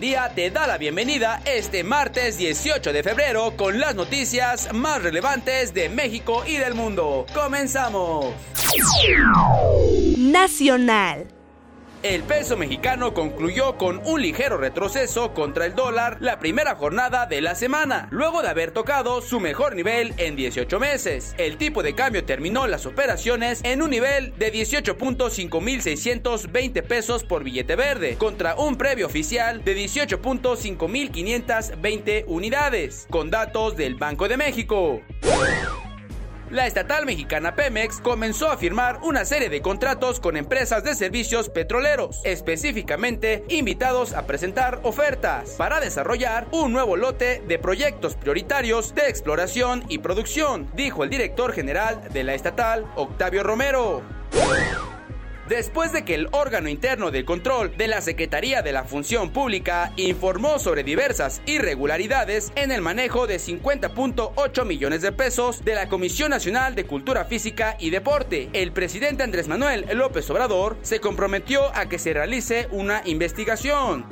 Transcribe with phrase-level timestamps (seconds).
[0.00, 5.72] Día te da la bienvenida este martes 18 de febrero con las noticias más relevantes
[5.72, 7.24] de México y del mundo.
[7.32, 8.26] ¡Comenzamos!
[10.18, 11.35] Nacional.
[12.06, 17.40] El peso mexicano concluyó con un ligero retroceso contra el dólar la primera jornada de
[17.40, 21.34] la semana, luego de haber tocado su mejor nivel en 18 meses.
[21.36, 27.74] El tipo de cambio terminó las operaciones en un nivel de 18.5620 pesos por billete
[27.74, 35.02] verde, contra un previo oficial de 18.5520 unidades, con datos del Banco de México.
[36.50, 41.48] La estatal mexicana Pemex comenzó a firmar una serie de contratos con empresas de servicios
[41.48, 49.08] petroleros, específicamente invitados a presentar ofertas para desarrollar un nuevo lote de proyectos prioritarios de
[49.08, 54.02] exploración y producción, dijo el director general de la estatal, Octavio Romero
[55.48, 59.92] después de que el órgano interno de control de la Secretaría de la Función Pública
[59.96, 66.30] informó sobre diversas irregularidades en el manejo de 50.8 millones de pesos de la Comisión
[66.30, 68.48] Nacional de Cultura Física y Deporte.
[68.52, 74.06] El presidente Andrés Manuel López Obrador se comprometió a que se realice una investigación.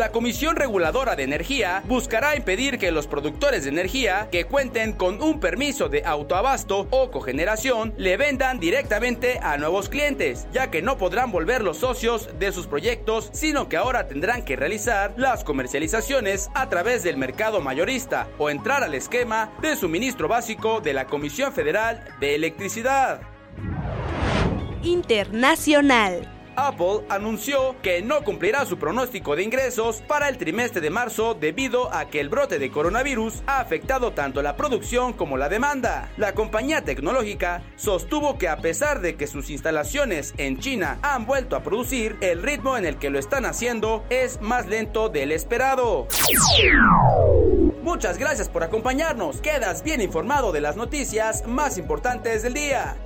[0.00, 5.20] La Comisión Reguladora de Energía buscará impedir que los productores de energía que cuenten con
[5.20, 10.96] un permiso de autoabasto o cogeneración le vendan directamente a nuevos clientes, ya que no
[10.96, 16.48] podrán volver los socios de sus proyectos, sino que ahora tendrán que realizar las comercializaciones
[16.54, 21.52] a través del mercado mayorista o entrar al esquema de suministro básico de la Comisión
[21.52, 23.20] Federal de Electricidad.
[24.82, 26.39] Internacional.
[26.56, 31.92] Apple anunció que no cumplirá su pronóstico de ingresos para el trimestre de marzo debido
[31.92, 36.10] a que el brote de coronavirus ha afectado tanto la producción como la demanda.
[36.16, 41.56] La compañía tecnológica sostuvo que a pesar de que sus instalaciones en China han vuelto
[41.56, 46.08] a producir, el ritmo en el que lo están haciendo es más lento del esperado.
[47.82, 49.40] Muchas gracias por acompañarnos.
[49.40, 52.96] Quedas bien informado de las noticias más importantes del día.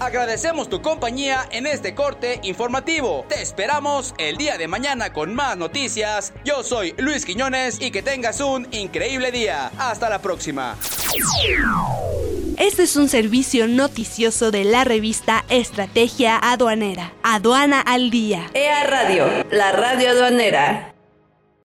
[0.00, 3.24] Agradecemos tu compañía en este corte informativo.
[3.28, 6.32] Te esperamos el día de mañana con más noticias.
[6.44, 9.70] Yo soy Luis Quiñones y que tengas un increíble día.
[9.78, 10.76] Hasta la próxima.
[12.56, 17.12] Este es un servicio noticioso de la revista Estrategia Aduanera.
[17.22, 18.50] Aduana al Día.
[18.54, 20.93] EA Radio, la radio aduanera.